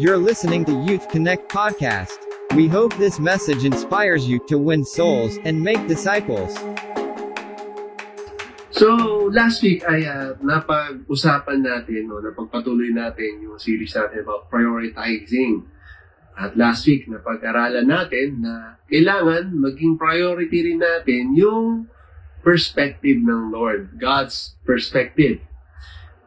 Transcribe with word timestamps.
You're 0.00 0.16
listening 0.16 0.64
to 0.64 0.72
Youth 0.88 1.12
Connect 1.12 1.52
Podcast. 1.52 2.24
We 2.56 2.72
hope 2.72 2.96
this 2.96 3.20
message 3.20 3.68
inspires 3.68 4.24
you 4.24 4.40
to 4.48 4.56
win 4.56 4.80
souls 4.80 5.36
and 5.44 5.60
make 5.60 5.76
disciples. 5.92 6.56
So, 8.72 9.28
last 9.28 9.60
week 9.60 9.84
ay 9.84 10.08
uh, 10.08 10.40
napag-usapan 10.40 11.60
natin, 11.60 12.08
no, 12.08 12.16
napagpatuloy 12.16 12.96
natin 12.96 13.44
yung 13.44 13.60
series 13.60 13.92
natin 13.92 14.24
about 14.24 14.48
prioritizing. 14.48 15.68
At 16.32 16.56
last 16.56 16.88
week, 16.88 17.04
napag-aralan 17.04 17.84
natin 17.84 18.40
na 18.40 18.80
kailangan 18.88 19.52
maging 19.52 20.00
priority 20.00 20.64
rin 20.64 20.80
natin 20.80 21.36
yung 21.36 21.92
perspective 22.40 23.20
ng 23.20 23.52
Lord, 23.52 24.00
God's 24.00 24.56
perspective. 24.64 25.44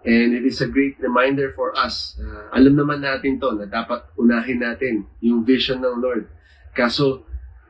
And 0.03 0.35
it 0.35 0.43
is 0.43 0.59
a 0.59 0.67
great 0.67 0.99
reminder 0.99 1.55
for 1.55 1.71
us. 1.79 2.19
Uh, 2.19 2.51
alam 2.51 2.75
naman 2.75 2.99
natin 2.99 3.39
to 3.39 3.55
na 3.55 3.63
dapat 3.63 4.03
unahin 4.19 4.59
natin 4.59 5.07
yung 5.23 5.47
vision 5.47 5.79
ng 5.79 6.03
Lord. 6.03 6.27
Kaso, 6.75 7.23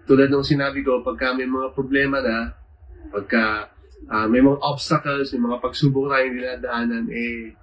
tulad 0.10 0.34
ng 0.34 0.42
sinabi 0.42 0.82
ko, 0.82 1.06
pagka 1.06 1.38
may 1.38 1.46
mga 1.46 1.78
problema 1.78 2.18
na, 2.26 2.58
pagka 3.14 3.70
uh, 4.10 4.26
may 4.26 4.42
mga 4.42 4.58
obstacles, 4.66 5.30
may 5.38 5.46
mga 5.46 5.62
pagsubok 5.62 6.10
tayong 6.10 6.34
dinadaanan, 6.34 7.06
eh, 7.14 7.54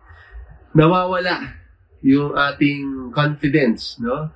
nawawala 0.70 1.58
yung 2.06 2.32
ating 2.32 3.10
confidence, 3.10 3.98
no? 3.98 4.30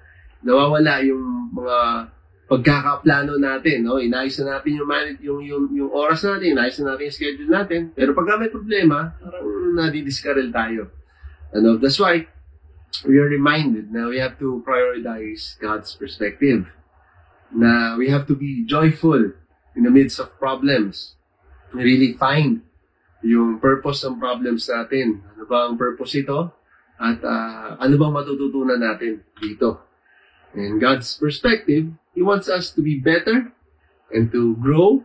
Nawawala 0.44 1.00
yung 1.06 1.54
mga 1.54 1.78
pagkakaplano 2.44 3.40
natin, 3.40 3.88
no? 3.88 3.96
Inayos 3.96 4.36
na 4.44 4.58
natin 4.58 4.70
yung, 4.76 4.88
manage, 4.88 5.20
yung, 5.24 5.40
yung, 5.40 5.64
yung 5.72 5.90
oras 5.90 6.20
natin, 6.28 6.52
inayos 6.52 6.76
na 6.80 6.92
natin 6.92 7.08
yung 7.08 7.16
schedule 7.16 7.50
natin. 7.50 7.80
Pero 7.96 8.12
pag 8.12 8.36
may 8.36 8.52
problema, 8.52 9.16
parang 9.16 9.48
nadidiskarel 9.72 10.52
tayo. 10.52 10.92
Ano? 11.56 11.80
That's 11.80 11.96
why 11.96 12.28
we 13.08 13.16
are 13.16 13.30
reminded 13.30 13.88
na 13.88 14.12
we 14.12 14.20
have 14.20 14.36
to 14.38 14.60
prioritize 14.62 15.56
God's 15.56 15.96
perspective. 15.96 16.68
Na 17.54 17.96
we 17.96 18.12
have 18.12 18.28
to 18.28 18.36
be 18.36 18.68
joyful 18.68 19.32
in 19.72 19.82
the 19.82 19.92
midst 19.92 20.20
of 20.20 20.28
problems. 20.36 21.16
Really 21.72 22.12
find 22.14 22.62
yung 23.24 23.56
purpose 23.56 24.04
ng 24.04 24.20
problems 24.20 24.68
natin. 24.68 25.24
Ano 25.32 25.48
ba 25.48 25.64
ang 25.64 25.80
purpose 25.80 26.20
ito? 26.20 26.52
At 27.00 27.18
uh, 27.24 27.80
ano 27.80 27.94
bang 27.96 28.14
matututunan 28.14 28.78
natin 28.78 29.24
dito? 29.40 29.80
In 30.54 30.78
God's 30.78 31.18
perspective, 31.18 31.90
He 32.14 32.22
wants 32.22 32.48
us 32.48 32.70
to 32.78 32.80
be 32.80 32.96
better 32.96 33.50
and 34.14 34.30
to 34.30 34.54
grow, 34.62 35.02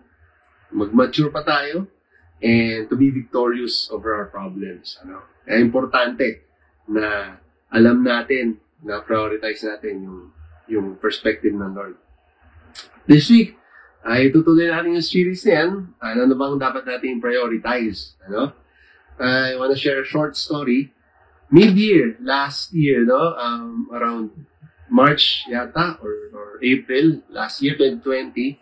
mag-mature 0.69 1.33
pa 1.33 1.41
tayo, 1.41 1.89
and 2.39 2.85
to 2.87 2.95
be 2.95 3.09
victorious 3.09 3.89
over 3.89 4.13
our 4.13 4.29
problems. 4.29 5.01
Ano? 5.01 5.25
Kaya 5.43 5.59
importante 5.59 6.45
na 6.85 7.37
alam 7.73 8.05
natin, 8.05 8.61
na 8.85 9.03
prioritize 9.03 9.65
natin 9.65 10.05
yung, 10.05 10.19
yung 10.69 10.87
perspective 11.01 11.51
ng 11.51 11.73
Lord. 11.75 11.97
This 13.09 13.27
week, 13.33 13.59
ay 14.05 14.31
tutuloy 14.31 14.71
natin 14.71 14.95
yung 14.95 15.03
series 15.03 15.43
na 15.43 15.51
yan. 15.59 15.71
Ano 15.99 16.21
na 16.23 16.35
bang 16.37 16.55
dapat 16.55 16.83
natin 16.87 17.19
prioritize? 17.19 18.15
Ano? 18.29 18.55
I 19.19 19.59
want 19.59 19.75
to 19.75 19.79
share 19.79 19.99
a 19.99 20.07
short 20.07 20.39
story. 20.39 20.95
Mid-year, 21.51 22.15
last 22.23 22.71
year, 22.71 23.03
no? 23.03 23.35
Um, 23.35 23.89
around 23.91 24.31
March 24.89 25.45
yata 25.47 25.97
or, 26.01 26.13
or 26.33 26.47
April 26.61 27.21
last 27.29 27.61
year, 27.61 27.77
2020, 27.77 28.59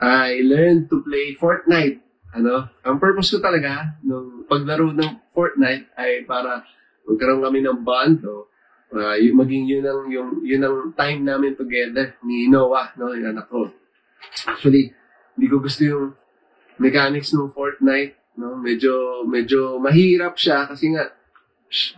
I 0.00 0.44
learned 0.44 0.88
to 0.92 1.00
play 1.02 1.32
Fortnite. 1.36 2.04
Ano? 2.36 2.68
Ang 2.84 3.00
purpose 3.00 3.32
ko 3.32 3.40
talaga 3.40 3.96
nung 4.04 4.44
paglaro 4.44 4.92
ng 4.92 5.32
Fortnite 5.32 5.88
ay 5.96 6.28
para 6.28 6.60
magkaroon 7.08 7.40
kami 7.40 7.64
ng 7.64 7.80
bond. 7.80 8.20
No? 8.20 8.52
Uh, 8.92 9.16
maging 9.34 9.66
yun 9.66 9.84
ang, 9.88 10.06
yung, 10.12 10.30
yun 10.44 10.62
ang 10.62 10.92
time 10.94 11.24
namin 11.24 11.56
together 11.56 12.14
ni 12.22 12.46
Noah, 12.46 12.92
no? 13.00 13.16
yung 13.16 13.32
anak 13.32 13.48
ko. 13.48 13.72
Actually, 14.46 14.92
hindi 15.34 15.46
ko 15.48 15.58
gusto 15.64 15.82
yung 15.82 16.06
mechanics 16.76 17.32
ng 17.32 17.50
Fortnite. 17.56 18.36
No? 18.36 18.52
Medyo, 18.60 19.24
medyo 19.24 19.80
mahirap 19.80 20.36
siya 20.36 20.68
kasi 20.68 20.92
nga 20.92 21.08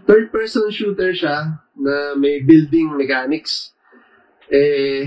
third 0.05 0.33
person 0.33 0.73
shooter 0.73 1.13
siya 1.13 1.61
na 1.77 2.17
may 2.17 2.41
building 2.43 2.97
mechanics. 2.97 3.77
Eh, 4.49 5.07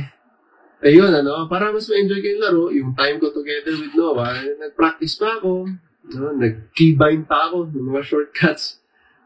ayun, 0.86 1.10
ano, 1.10 1.50
para 1.50 1.74
mas 1.74 1.90
ma-enjoy 1.90 2.20
ko 2.22 2.28
yung 2.30 2.42
laro, 2.42 2.64
yung 2.70 2.92
time 2.94 3.18
ko 3.18 3.34
together 3.34 3.74
with 3.74 3.94
Noah, 3.98 4.38
nag-practice 4.38 5.18
pa 5.18 5.42
ako, 5.42 5.66
no, 6.14 6.32
nag-keybind 6.38 7.26
pa 7.26 7.50
ako 7.50 7.74
ng 7.74 7.86
mga 7.90 8.02
shortcuts. 8.06 8.80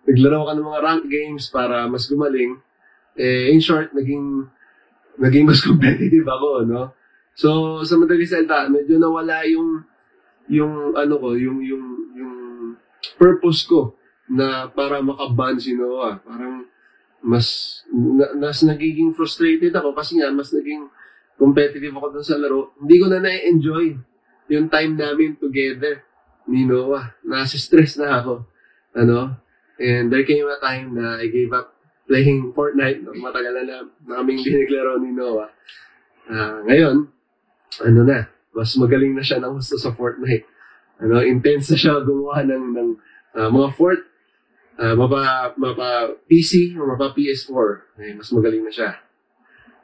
Naglaro 0.05 0.47
ka 0.47 0.53
ng 0.55 0.67
mga 0.69 0.83
rank 0.85 1.03
games 1.09 1.43
para 1.51 1.89
mas 1.89 2.07
gumaling. 2.07 2.61
Eh, 3.19 3.51
in 3.51 3.59
short, 3.59 3.91
naging, 3.91 4.47
naging 5.19 5.45
mas 5.47 5.59
competitive 5.67 6.27
ako, 6.27 6.63
no? 6.63 6.95
So, 7.35 7.81
sa 7.83 7.99
madali 7.99 8.23
salita, 8.23 8.71
medyo 8.71 8.95
nawala 8.95 9.43
yung, 9.43 9.83
yung, 10.47 10.95
ano 10.95 11.19
ko, 11.19 11.35
yung, 11.35 11.59
yung, 11.59 11.85
yung 12.15 12.33
purpose 13.19 13.67
ko 13.67 13.99
na 14.29 14.69
para 14.69 15.01
makaban 15.01 15.61
si 15.61 15.77
Noah. 15.77 16.21
Parang 16.25 16.65
mas, 17.25 17.81
na, 17.89 18.37
mas 18.37 18.61
nagiging 18.61 19.13
frustrated 19.13 19.73
ako 19.73 19.97
kasi 19.97 20.21
nga 20.21 20.29
mas 20.29 20.53
naging 20.53 20.89
competitive 21.35 21.93
ako 21.97 22.07
dun 22.13 22.25
sa 22.25 22.37
laro. 22.37 22.73
Hindi 22.77 22.95
ko 23.01 23.05
na 23.09 23.19
na-enjoy 23.21 23.85
yung 24.53 24.69
time 24.69 24.93
namin 24.93 25.37
together 25.37 26.05
ni 26.45 26.63
Noah. 26.65 27.17
Nasa 27.25 27.57
stress 27.57 27.97
na 27.97 28.21
ako. 28.21 28.45
Ano? 28.93 29.41
And 29.75 30.07
there 30.07 30.23
came 30.23 30.47
a 30.47 30.61
time 30.61 30.95
na 30.95 31.19
I 31.19 31.27
gave 31.27 31.51
up 31.51 31.75
playing 32.07 32.53
Fortnite. 32.53 33.03
Matagal 33.17 33.51
na 33.51 33.63
na 33.65 33.77
naming 34.05 34.39
diniglaro 34.45 35.01
ni 35.01 35.11
Noah. 35.11 35.49
Uh, 36.25 36.63
ngayon, 36.65 36.95
ano 37.83 38.01
na, 38.05 38.29
mas 38.55 38.71
magaling 38.79 39.13
na 39.13 39.25
siya 39.25 39.41
ng 39.43 39.59
gusto 39.59 39.75
sa 39.75 39.91
Fortnite. 39.91 40.47
Ano, 41.03 41.19
intense 41.19 41.75
na 41.75 41.77
siya 41.77 41.99
gumawa 41.99 42.45
ng, 42.47 42.65
ng 42.71 42.89
uh, 43.35 43.49
mga 43.51 43.69
fort 43.75 44.01
uh, 44.79 44.95
mapa, 44.95 45.53
mapa 45.57 46.15
PC 46.27 46.75
o 46.75 46.87
mapa 46.87 47.13
PS4, 47.15 47.69
eh, 47.99 48.13
mas 48.15 48.29
magaling 48.31 48.63
na 48.63 48.71
siya. 48.71 48.91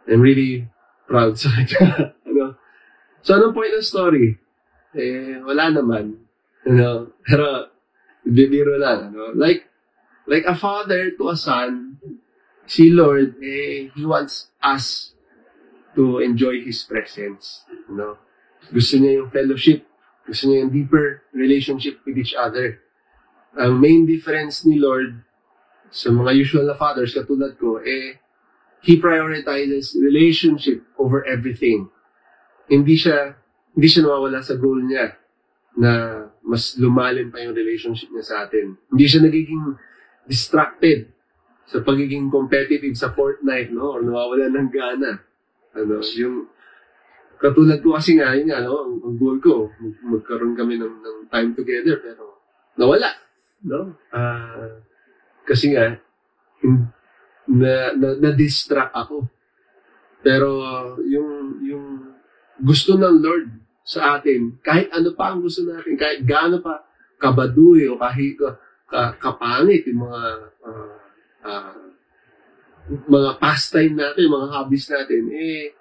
I'm 0.08 0.20
really 0.20 0.68
proud 1.08 1.38
sa 1.38 1.52
kanya. 1.54 2.12
ano? 2.28 2.58
So, 3.22 3.38
anong 3.38 3.54
point 3.54 3.72
ng 3.76 3.86
story? 3.86 4.40
Eh, 4.98 5.40
wala 5.46 5.72
naman. 5.72 6.20
Ano? 6.68 7.16
Pero, 7.24 7.72
bibiro 8.26 8.76
lang. 8.76 9.14
Ano? 9.14 9.32
Like, 9.38 9.70
like 10.26 10.44
a 10.50 10.58
father 10.58 11.14
to 11.16 11.30
a 11.30 11.38
son, 11.38 12.02
si 12.66 12.90
Lord, 12.90 13.38
eh, 13.40 13.94
He 13.94 14.04
wants 14.04 14.50
us 14.60 15.14
to 15.96 16.20
enjoy 16.20 16.66
His 16.66 16.84
presence. 16.84 17.64
Know? 17.88 18.18
Gusto 18.74 18.98
niya 18.98 19.24
yung 19.24 19.30
fellowship. 19.30 19.86
Gusto 20.26 20.50
niya 20.50 20.66
yung 20.66 20.74
deeper 20.74 21.28
relationship 21.36 22.02
with 22.08 22.18
each 22.18 22.34
other 22.34 22.82
ang 23.58 23.80
main 23.80 24.08
difference 24.08 24.64
ni 24.64 24.80
Lord 24.80 25.20
sa 25.92 26.08
mga 26.08 26.32
usual 26.40 26.66
na 26.72 26.76
fathers 26.80 27.12
katulad 27.12 27.60
ko, 27.60 27.84
eh, 27.84 28.22
He 28.82 28.98
prioritizes 28.98 29.94
relationship 29.94 30.82
over 30.98 31.22
everything. 31.30 31.94
Hindi 32.66 32.98
siya, 32.98 33.38
hindi 33.78 33.86
siya 33.86 34.10
nawawala 34.10 34.42
sa 34.42 34.58
goal 34.58 34.82
niya 34.82 35.14
na 35.78 35.92
mas 36.42 36.74
lumalim 36.82 37.30
pa 37.30 37.46
yung 37.46 37.54
relationship 37.54 38.10
niya 38.10 38.26
sa 38.26 38.36
atin. 38.50 38.74
Hindi 38.90 39.06
siya 39.06 39.22
nagiging 39.22 39.78
distracted 40.26 41.14
sa 41.70 41.86
pagiging 41.86 42.34
competitive 42.34 42.98
sa 42.98 43.14
Fortnite, 43.14 43.70
no? 43.70 43.96
Or 43.96 44.02
nawawala 44.02 44.50
ng 44.50 44.70
gana. 44.74 45.22
Ano, 45.78 46.02
yung, 46.02 46.50
katulad 47.38 47.86
ko 47.86 47.96
kasi 47.96 48.18
nga, 48.18 48.34
yun 48.34 48.50
nga, 48.50 48.66
no? 48.66 48.82
Ang, 48.82 48.94
ang 48.98 49.16
goal 49.22 49.38
ko, 49.38 49.70
mag, 49.78 49.96
magkaroon 50.20 50.58
kami 50.58 50.82
ng, 50.82 50.96
ng 51.06 51.18
time 51.30 51.54
together, 51.54 52.02
pero 52.02 52.42
nawala 52.82 53.14
no? 53.66 53.96
Uh, 54.14 54.82
kasi 55.46 55.74
nga, 55.74 55.98
na, 57.50 57.74
na, 57.98 58.10
na-distract 58.22 58.94
ako. 58.94 59.28
Pero 60.22 60.50
yung, 61.02 61.58
yung 61.66 61.86
gusto 62.62 62.94
ng 62.94 63.18
Lord 63.20 63.50
sa 63.82 64.18
atin, 64.18 64.62
kahit 64.62 64.94
ano 64.94 65.18
pa 65.18 65.34
ang 65.34 65.42
gusto 65.42 65.66
natin, 65.66 65.98
kahit 65.98 66.22
gaano 66.22 66.62
pa 66.62 66.86
kabaduy 67.18 67.90
o 67.90 67.98
kahit 67.98 68.38
ka, 68.38 68.50
ka, 68.86 69.02
kapangit 69.18 69.86
yung 69.90 70.06
mga 70.06 70.22
uh, 70.62 70.96
uh, 71.42 71.74
mga 73.10 73.32
pastime 73.42 73.94
natin, 73.98 74.30
mga 74.30 74.48
hobbies 74.52 74.90
natin, 74.90 75.22
eh, 75.34 75.74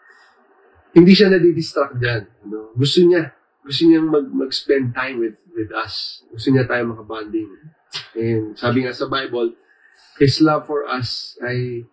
hindi 0.94 1.12
siya 1.12 1.32
nadidistract 1.32 1.96
dyan. 1.96 2.22
Ano? 2.48 2.72
Gusto 2.76 3.04
niya, 3.04 3.32
gusto 3.64 3.82
niya 3.86 4.00
mag, 4.04 4.26
mag-spend 4.30 4.92
time 4.94 5.16
with 5.20 5.36
with 5.60 5.72
us. 5.76 6.24
Gusto 6.32 6.48
niya 6.48 6.64
tayo 6.64 6.88
makabanding. 6.88 7.52
And 8.16 8.56
sabi 8.56 8.88
nga 8.88 8.96
sa 8.96 9.04
Bible, 9.12 9.52
His 10.16 10.40
love 10.40 10.64
for 10.64 10.88
us 10.88 11.36
ay 11.44 11.84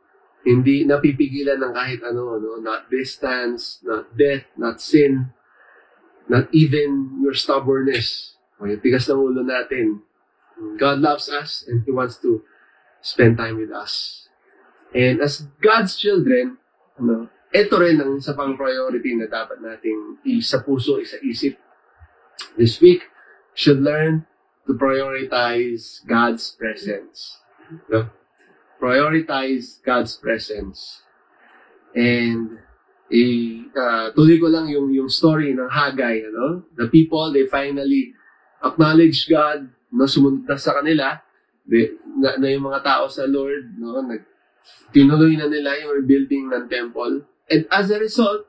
hindi 0.47 0.87
napipigilan 0.87 1.59
ng 1.59 1.73
kahit 1.75 1.99
ano, 2.07 2.39
no? 2.39 2.63
not 2.63 2.87
distance, 2.87 3.83
not 3.83 4.07
death, 4.15 4.47
not 4.55 4.79
sin, 4.79 5.35
not 6.31 6.47
even 6.55 7.19
your 7.19 7.35
stubbornness, 7.35 8.39
o 8.55 8.67
yung 8.67 8.79
tigas 8.79 9.11
ng 9.11 9.19
ulo 9.19 9.43
natin. 9.43 10.03
God 10.79 11.03
loves 11.03 11.27
us 11.27 11.67
and 11.67 11.83
He 11.83 11.91
wants 11.91 12.17
to 12.23 12.47
spend 13.03 13.35
time 13.35 13.59
with 13.59 13.75
us. 13.75 14.25
And 14.95 15.19
as 15.19 15.43
God's 15.59 15.99
children, 15.99 16.57
ano, 16.95 17.27
ito 17.51 17.75
rin 17.79 17.99
ang 17.99 18.19
isa 18.19 18.35
pang 18.35 18.55
priority 18.55 19.15
na 19.15 19.27
dapat 19.27 19.59
nating 19.59 20.23
isa 20.27 20.63
puso, 20.63 20.99
isa 20.99 21.19
isip. 21.23 21.59
This 22.55 22.79
week, 22.79 23.03
should 23.57 23.81
learn 23.81 24.29
to 24.69 24.77
prioritize 24.77 26.05
God's 26.05 26.53
presence. 26.53 27.41
No? 27.89 28.13
Prioritize 28.77 29.81
God's 29.81 30.13
presence. 30.21 31.01
And 31.97 32.61
i 33.09 33.23
uh, 33.73 34.11
ko 34.13 34.47
lang 34.51 34.69
yung 34.69 34.93
yung 34.93 35.09
story 35.09 35.57
ng 35.57 35.71
Haggai, 35.71 36.29
ano? 36.29 36.69
The 36.77 36.85
people 36.91 37.33
they 37.33 37.49
finally 37.49 38.13
acknowledge 38.61 39.25
God, 39.25 39.73
no 39.89 40.05
sumunod 40.05 40.45
na 40.45 40.59
sa 40.59 40.77
kanila, 40.77 41.17
they, 41.65 41.97
na, 42.19 42.37
na 42.37 42.47
yung 42.53 42.69
mga 42.69 42.85
tao 42.85 43.09
sa 43.09 43.25
Lord, 43.25 43.73
no, 43.79 44.05
nag 44.05 44.21
tinuloy 44.91 45.39
na 45.39 45.49
nila 45.49 45.79
yung 45.81 45.97
rebuilding 46.03 46.51
ng 46.51 46.67
temple. 46.69 47.25
And 47.47 47.63
as 47.71 47.89
a 47.89 47.97
result, 47.97 48.45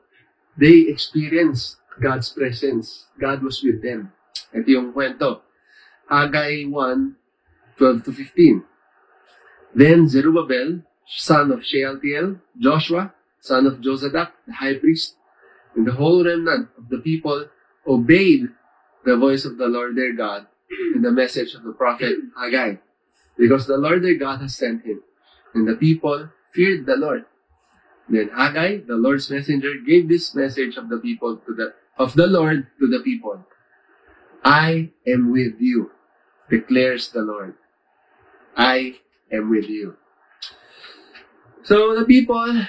they 0.59 0.91
experienced 0.91 1.79
God's 1.97 2.29
presence. 2.29 3.07
God 3.15 3.39
was 3.41 3.63
with 3.63 3.79
them. 3.79 4.11
Ito 4.53 4.69
yung 4.69 4.93
kwento. 4.93 5.41
Haggai 6.07 6.65
1, 6.65 7.15
12 7.77 8.03
to 8.05 8.11
15. 8.11 8.63
Then 9.75 10.07
Zerubbabel, 10.07 10.81
son 11.05 11.51
of 11.51 11.63
Shealtiel, 11.63 12.41
Joshua, 12.57 13.13
son 13.39 13.67
of 13.67 13.81
Josadak, 13.81 14.31
the 14.47 14.53
high 14.53 14.75
priest, 14.75 15.15
and 15.75 15.85
the 15.85 15.93
whole 15.93 16.23
remnant 16.23 16.69
of 16.77 16.89
the 16.89 16.97
people 16.97 17.47
obeyed 17.87 18.49
the 19.05 19.17
voice 19.17 19.45
of 19.45 19.57
the 19.57 19.67
Lord 19.67 19.95
their 19.95 20.13
God 20.13 20.47
and 20.93 21.03
the 21.03 21.11
message 21.11 21.53
of 21.53 21.63
the 21.63 21.71
prophet 21.71 22.17
Haggai, 22.37 22.75
because 23.37 23.65
the 23.65 23.77
Lord 23.77 24.03
their 24.03 24.17
God 24.17 24.41
has 24.41 24.55
sent 24.55 24.85
him. 24.85 25.01
And 25.53 25.67
the 25.67 25.75
people 25.75 26.29
feared 26.53 26.85
the 26.85 26.95
Lord. 26.95 27.25
Then 28.09 28.29
Haggai, 28.29 28.85
the 28.87 28.97
Lord's 28.97 29.29
messenger, 29.29 29.73
gave 29.85 30.09
this 30.09 30.35
message 30.35 30.77
of 30.77 30.89
the 30.89 30.97
people 30.97 31.37
to 31.37 31.53
the 31.53 31.73
of 31.97 32.13
the 32.15 32.27
Lord 32.27 32.67
to 32.79 32.87
the 32.87 32.99
people. 32.99 33.45
I 34.43 34.91
am 35.07 35.31
with 35.31 35.59
you, 35.59 35.91
declares 36.49 37.11
the 37.11 37.21
Lord. 37.21 37.55
I 38.55 38.99
am 39.31 39.49
with 39.49 39.69
you. 39.69 39.95
So 41.63 41.93
the 41.93 42.05
people 42.05 42.65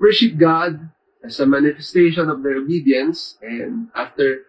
worship 0.00 0.36
God 0.36 0.90
as 1.22 1.38
a 1.38 1.46
manifestation 1.46 2.28
of 2.28 2.42
their 2.42 2.58
obedience 2.58 3.38
and 3.40 3.88
after 3.94 4.42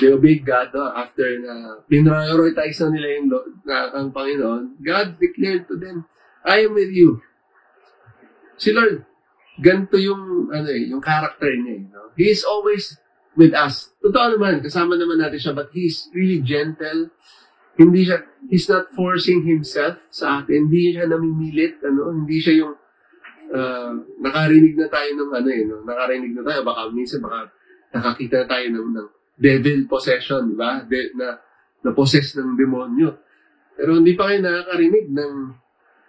they 0.00 0.12
obeyed 0.12 0.44
God, 0.44 0.74
no, 0.74 0.90
after 0.92 1.38
na 1.38 1.80
pinrioritize 1.86 2.82
na 2.82 2.90
nila 2.90 3.08
yung 3.14 3.28
Lord, 3.30 3.52
na, 3.64 3.76
ang 3.94 4.10
Panginoon, 4.10 4.82
God 4.82 5.16
declared 5.22 5.70
to 5.70 5.78
them, 5.78 6.04
I 6.44 6.66
am 6.66 6.74
with 6.74 6.90
you. 6.90 7.22
Si 8.58 8.74
Lord, 8.74 9.06
ganito 9.58 9.96
yung, 9.96 10.50
ano 10.50 10.68
eh, 10.68 10.90
yung 10.90 11.00
character 11.00 11.50
niya. 11.54 11.74
eh, 11.78 11.82
No? 11.94 12.10
He 12.18 12.30
is 12.30 12.42
always 12.42 12.98
with 13.34 13.54
us. 13.54 13.94
Totoo 14.00 14.38
naman, 14.38 14.62
kasama 14.62 14.94
naman 14.94 15.18
natin 15.18 15.38
siya, 15.38 15.54
but 15.54 15.70
He's 15.74 16.10
really 16.14 16.42
gentle. 16.42 17.10
Hindi 17.74 18.06
siya, 18.06 18.22
He's 18.46 18.66
not 18.70 18.90
forcing 18.94 19.42
Himself 19.42 19.98
sa 20.10 20.42
atin. 20.42 20.70
Hindi 20.70 20.94
siya 20.94 21.10
namimilit, 21.10 21.82
ano? 21.82 22.14
Hindi 22.14 22.38
siya 22.38 22.54
yung, 22.64 22.74
uh, 23.50 23.92
nakarinig 24.22 24.78
na 24.78 24.86
tayo 24.86 25.10
ng 25.14 25.30
ano 25.30 25.48
eh, 25.50 25.62
no? 25.66 25.82
nakarinig 25.82 26.32
na 26.34 26.42
tayo, 26.46 26.60
baka 26.62 26.80
minsan, 26.94 27.18
baka 27.22 27.50
nakakita 27.94 28.44
na 28.44 28.46
tayo 28.50 28.66
ng, 28.70 28.88
ng 28.94 29.08
devil 29.34 29.80
possession, 29.90 30.54
di 30.54 30.56
ba? 30.56 30.82
De, 30.86 31.10
na, 31.18 31.38
na 31.82 31.90
possess 31.90 32.38
ng 32.38 32.54
demonyo. 32.54 33.18
Pero 33.74 33.98
hindi 33.98 34.14
pa 34.14 34.30
kayo 34.30 34.38
nakakarinig 34.42 35.10
ng 35.10 35.34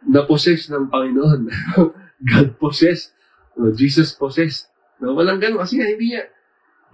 na-possess 0.05 0.69
ng 0.69 0.89
Panginoon. 0.93 1.49
God 2.29 2.49
possess. 2.61 3.09
No, 3.57 3.73
Jesus 3.73 4.13
possessed. 4.13 4.69
No, 5.01 5.17
walang 5.17 5.41
ganun. 5.41 5.65
Kasi 5.65 5.81
hindi 5.81 6.13
niya, 6.13 6.29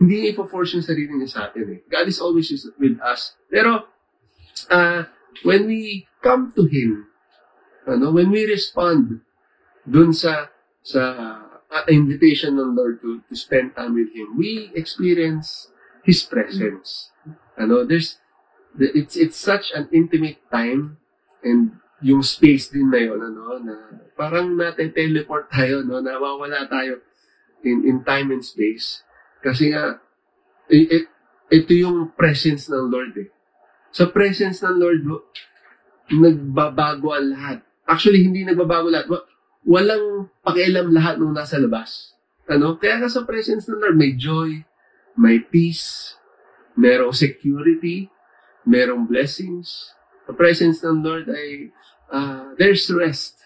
hindi 0.01 0.17
niya 0.17 0.33
ipo-force 0.33 0.81
yung 0.81 0.87
sarili 0.87 1.13
niya 1.13 1.29
sa 1.29 1.41
atin 1.45 1.77
eh. 1.77 1.79
God 1.85 2.09
is 2.09 2.17
always 2.17 2.49
with 2.81 2.97
us. 3.05 3.37
Pero, 3.53 3.85
uh, 4.73 5.05
when 5.45 5.69
we 5.69 6.09
come 6.25 6.49
to 6.57 6.65
Him, 6.65 7.05
ano, 7.85 8.09
when 8.09 8.33
we 8.33 8.49
respond 8.49 9.21
dun 9.85 10.09
sa, 10.09 10.49
sa 10.81 11.01
uh, 11.69 11.85
invitation 11.85 12.57
ng 12.57 12.73
Lord 12.73 12.97
to, 13.05 13.21
to 13.29 13.37
spend 13.37 13.77
time 13.77 13.93
with 13.93 14.09
Him, 14.17 14.33
we 14.41 14.73
experience 14.73 15.69
His 16.01 16.25
presence. 16.25 17.13
Ano, 17.53 17.85
there's, 17.85 18.17
it's, 18.81 19.13
it's 19.13 19.37
such 19.37 19.69
an 19.77 19.85
intimate 19.93 20.41
time 20.49 20.97
and 21.45 21.77
yung 22.01 22.25
space 22.25 22.73
din 22.73 22.89
na 22.89 22.97
yun, 22.97 23.21
ano, 23.21 23.61
na 23.61 24.01
parang 24.17 24.57
nate-teleport 24.57 25.53
tayo, 25.53 25.85
no, 25.85 26.01
nawawala 26.01 26.65
tayo 26.65 27.05
in, 27.61 27.85
in 27.85 28.01
time 28.01 28.33
and 28.33 28.41
space. 28.41 29.05
Kasi 29.41 29.73
nga, 29.73 29.97
it, 30.69 30.87
it, 30.89 31.05
ito 31.51 31.73
yung 31.75 32.15
presence 32.15 32.71
ng 32.71 32.87
Lord 32.87 33.13
eh. 33.19 33.29
Sa 33.91 34.07
presence 34.07 34.63
ng 34.63 34.79
Lord, 34.79 35.03
nagbabago 36.13 37.11
ang 37.11 37.27
lahat. 37.35 37.59
Actually, 37.83 38.23
hindi 38.23 38.47
nagbabago 38.47 38.87
lahat. 38.87 39.09
Walang 39.67 40.31
pakialam 40.45 40.95
lahat 40.95 41.19
nung 41.19 41.35
nasa 41.35 41.59
labas. 41.59 42.15
Ano? 42.47 42.79
Kaya 42.79 43.03
nga 43.03 43.11
sa 43.11 43.27
presence 43.27 43.67
ng 43.67 43.83
Lord, 43.83 43.97
may 43.99 44.15
joy, 44.15 44.63
may 45.19 45.43
peace, 45.43 46.15
merong 46.79 47.11
security, 47.11 48.07
merong 48.63 49.09
blessings. 49.09 49.91
Sa 50.23 50.31
presence 50.31 50.79
ng 50.85 51.03
Lord 51.03 51.27
ay 51.27 51.75
uh, 52.13 52.55
there's 52.55 52.87
rest. 52.95 53.43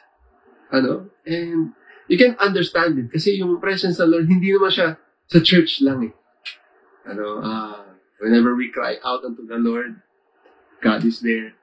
Ano? 0.69 1.09
And 1.25 1.74
you 2.06 2.21
can 2.21 2.38
understand 2.38 3.01
it 3.01 3.09
kasi 3.09 3.41
yung 3.41 3.57
presence 3.57 3.98
ng 3.98 4.09
Lord, 4.13 4.27
hindi 4.30 4.53
naman 4.53 4.69
siya 4.69 5.01
sa 5.30 5.39
church 5.42 5.81
lang 5.81 6.12
eh. 6.12 6.13
Ano, 7.06 7.42
uh, 7.42 7.86
whenever 8.22 8.57
we 8.57 8.69
cry 8.69 8.98
out 9.06 9.25
unto 9.25 9.45
the 9.45 9.57
Lord, 9.57 10.01
God 10.81 11.06
is 11.06 11.22
there 11.22 11.54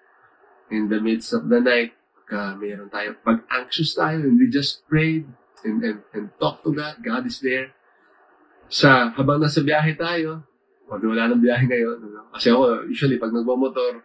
in 0.71 0.89
the 0.89 1.03
midst 1.03 1.35
of 1.35 1.51
the 1.51 1.59
night. 1.59 1.95
Pagka 2.15 2.59
mayroon 2.59 2.91
tayo, 2.91 3.19
pag 3.23 3.43
anxious 3.51 3.95
tayo 3.95 4.23
and 4.23 4.39
we 4.39 4.47
just 4.49 4.87
prayed 4.87 5.27
and, 5.67 5.83
and, 5.83 6.01
and 6.15 6.31
talk 6.39 6.63
to 6.63 6.71
God, 6.75 6.99
God 7.03 7.27
is 7.27 7.39
there. 7.43 7.75
Sa, 8.73 9.13
habang 9.15 9.43
nasa 9.43 9.61
biyahe 9.61 9.95
tayo, 9.99 10.43
wag 10.89 11.03
wala 11.05 11.29
ng 11.31 11.43
biyahe 11.43 11.65
ngayon. 11.69 11.99
Ano? 12.03 12.33
Kasi 12.33 12.51
ako, 12.51 12.89
usually, 12.89 13.21
pag 13.21 13.35
nagmamotor, 13.35 14.01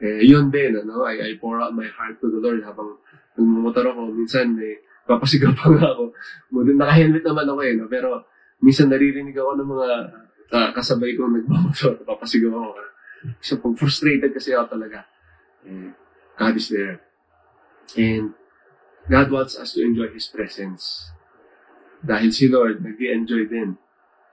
eh, 0.00 0.24
yun 0.24 0.48
din, 0.48 0.72
ano, 0.76 1.04
I, 1.04 1.20
I 1.20 1.30
pour 1.36 1.60
out 1.60 1.76
my 1.76 1.86
heart 1.86 2.16
to 2.20 2.28
the 2.32 2.40
Lord 2.40 2.64
habang 2.64 2.96
nagmamotor 3.36 3.92
ako. 3.92 4.08
Minsan, 4.12 4.56
eh, 4.56 4.80
papasigaw 5.04 5.52
pa 5.60 5.68
nga 5.68 5.86
ako. 5.94 6.04
Naka-helmet 6.52 7.24
naman 7.24 7.46
ako 7.48 7.60
eh, 7.62 7.72
no? 7.76 7.86
pero 7.86 8.08
minsan 8.62 8.88
naririnig 8.88 9.36
ako 9.36 9.52
ng 9.58 9.68
mga 9.68 9.88
uh, 10.52 10.70
kasabay 10.72 11.12
ko 11.16 11.28
nagmamotor, 11.28 12.00
papasigaw 12.08 12.52
ako. 12.52 12.82
So, 13.42 13.58
pag 13.58 13.74
frustrated 13.74 14.30
kasi 14.30 14.54
ako 14.54 14.78
talaga, 14.78 15.08
eh, 15.66 15.90
God 16.36 16.54
is 16.54 16.68
there. 16.70 17.02
And 17.98 18.36
God 19.08 19.30
wants 19.30 19.54
us 19.58 19.74
to 19.74 19.82
enjoy 19.82 20.12
His 20.12 20.28
presence. 20.30 21.10
Dahil 22.02 22.30
si 22.30 22.46
Lord, 22.46 22.84
nag 22.84 23.00
enjoy 23.00 23.48
din 23.48 23.80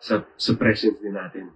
sa, 0.04 0.28
sa 0.36 0.54
presence 0.60 1.00
din 1.00 1.16
natin. 1.16 1.56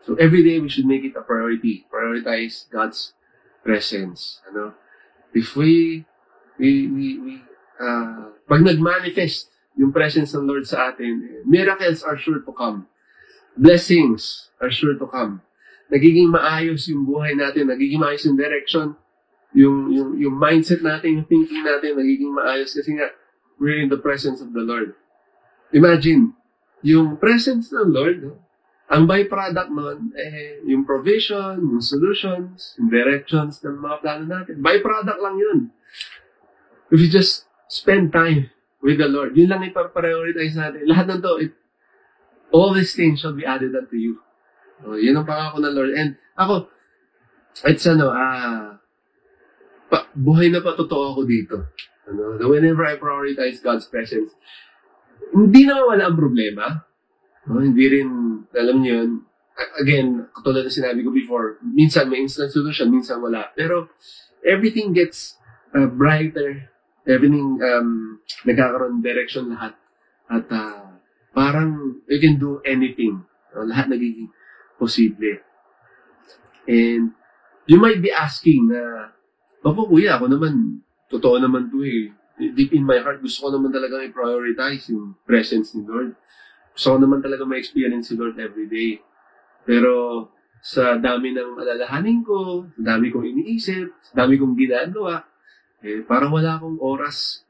So 0.00 0.16
every 0.16 0.40
day 0.40 0.56
we 0.58 0.72
should 0.72 0.88
make 0.88 1.04
it 1.04 1.12
a 1.12 1.20
priority. 1.20 1.84
Prioritize 1.92 2.64
God's 2.72 3.12
presence. 3.60 4.40
Ano? 4.48 4.72
If 5.36 5.52
we 5.54 6.04
we 6.56 6.88
we, 6.88 7.06
we 7.20 7.34
uh, 7.76 8.32
pag 8.48 8.64
nag-manifest 8.64 9.52
yung 9.80 9.96
presence 9.96 10.36
ng 10.36 10.44
Lord 10.44 10.68
sa 10.68 10.92
atin, 10.92 11.40
miracles 11.48 12.04
are 12.04 12.20
sure 12.20 12.44
to 12.44 12.52
come. 12.52 12.84
Blessings 13.56 14.52
are 14.60 14.68
sure 14.68 14.92
to 15.00 15.08
come. 15.08 15.40
Nagiging 15.88 16.28
maayos 16.28 16.84
yung 16.92 17.08
buhay 17.08 17.32
natin, 17.32 17.72
nagiging 17.72 17.96
maayos 17.96 18.28
yung 18.28 18.36
direction, 18.36 18.92
yung 19.56 19.88
yung 19.88 20.10
yung 20.20 20.36
mindset 20.36 20.84
natin, 20.84 21.24
yung 21.24 21.26
thinking 21.26 21.64
natin, 21.64 21.96
nagiging 21.96 22.28
maayos 22.28 22.76
kasi 22.76 22.92
nga 22.92 23.08
we're 23.56 23.80
in 23.80 23.88
the 23.88 23.96
presence 23.96 24.44
of 24.44 24.52
the 24.52 24.60
Lord. 24.60 24.92
Imagine, 25.72 26.36
yung 26.84 27.16
presence 27.16 27.72
ng 27.72 27.88
Lord, 27.88 28.20
no? 28.20 28.36
Ang 28.90 29.06
byproduct 29.06 29.70
nun, 29.70 30.10
eh, 30.18 30.66
yung 30.66 30.82
provision, 30.82 31.62
yung 31.62 31.78
solutions, 31.78 32.74
yung 32.74 32.90
directions 32.90 33.62
ng 33.62 33.78
mga 33.78 33.96
plano 34.02 34.24
natin. 34.26 34.58
Byproduct 34.58 35.20
lang 35.22 35.38
yun. 35.38 35.58
If 36.90 36.98
you 36.98 37.06
just 37.06 37.46
spend 37.70 38.10
time 38.10 38.50
with 38.80 38.98
the 38.98 39.08
Lord, 39.08 39.36
yun 39.36 39.52
lang 39.52 39.64
ipaprioritize 39.64 40.56
natin. 40.56 40.88
Lahat 40.88 41.06
ng 41.08 41.20
to, 41.20 41.36
it, 41.40 41.52
all 42.50 42.72
these 42.72 42.96
things 42.96 43.20
shall 43.20 43.36
be 43.36 43.44
added 43.44 43.76
unto 43.76 43.96
you. 43.96 44.20
So, 44.80 44.96
yun 44.96 45.20
ang 45.20 45.28
pangako 45.28 45.60
ng 45.60 45.74
Lord. 45.76 45.92
And 45.92 46.16
ako, 46.34 46.72
it's 47.68 47.84
ano, 47.84 48.08
ah, 48.10 48.80
pa, 49.92 50.08
buhay 50.16 50.48
na 50.48 50.64
pa 50.64 50.72
totoo 50.72 51.16
ako 51.16 51.20
dito. 51.28 51.56
Ano, 52.08 52.40
whenever 52.48 52.82
I 52.88 52.96
prioritize 52.96 53.60
God's 53.60 53.86
presence, 53.86 54.32
hindi 55.30 55.68
na 55.68 55.84
wala 55.84 56.08
ang 56.08 56.16
problema. 56.16 56.88
No, 57.46 57.60
hindi 57.60 57.84
rin, 57.86 58.08
alam 58.56 58.80
niyo 58.80 58.92
yun, 59.04 59.12
again, 59.76 60.08
katulad 60.32 60.64
na 60.64 60.72
sinabi 60.72 61.04
ko 61.04 61.12
before, 61.12 61.60
minsan 61.60 62.08
may 62.08 62.24
instant 62.24 62.48
solution, 62.48 62.88
minsan 62.88 63.20
wala. 63.20 63.52
Pero 63.52 63.92
everything 64.40 64.96
gets 64.96 65.36
uh, 65.76 65.84
brighter 65.84 66.69
everything 67.06 67.60
um, 67.62 68.20
nagkakaroon 68.44 69.00
direction 69.00 69.52
lahat. 69.52 69.74
At 70.30 70.46
uh, 70.52 70.96
parang 71.32 72.02
you 72.06 72.20
can 72.20 72.36
do 72.38 72.60
anything. 72.64 73.24
No? 73.54 73.66
Lahat 73.66 73.90
nagiging 73.90 74.30
posible. 74.78 75.42
And 76.68 77.12
you 77.66 77.78
might 77.78 78.00
be 78.00 78.12
asking 78.12 78.70
na, 78.70 79.12
Opo 79.60 79.84
kuya, 79.92 80.16
ako 80.16 80.32
naman, 80.32 80.80
totoo 81.12 81.36
naman 81.36 81.68
to 81.68 81.84
eh. 81.84 82.08
Deep 82.40 82.72
in 82.72 82.88
my 82.88 82.96
heart, 83.04 83.20
gusto 83.20 83.44
ko 83.44 83.48
naman 83.52 83.68
talaga 83.68 84.00
i-prioritize 84.00 84.88
yung 84.96 85.12
presence 85.28 85.76
ni 85.76 85.84
Lord. 85.84 86.16
Gusto 86.72 86.96
ko 86.96 86.98
naman 87.04 87.20
talaga 87.20 87.44
ma-experience 87.44 88.08
si 88.08 88.16
Lord 88.16 88.40
every 88.40 88.64
day. 88.64 88.96
Pero 89.68 90.24
sa 90.64 90.96
dami 90.96 91.36
ng 91.36 91.60
alalahanin 91.60 92.24
ko, 92.24 92.64
sa 92.80 92.96
dami 92.96 93.12
kong 93.12 93.28
iniisip, 93.28 93.92
sa 94.00 94.24
dami 94.24 94.40
kong 94.40 94.56
ginagawa, 94.56 95.20
eh, 95.84 96.04
parang 96.04 96.32
wala 96.32 96.60
akong 96.60 96.76
oras 96.80 97.44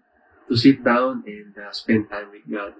to 0.50 0.54
sit 0.58 0.82
down 0.82 1.22
and 1.26 1.54
uh, 1.54 1.70
spend 1.70 2.10
time 2.10 2.30
with 2.30 2.46
God. 2.46 2.74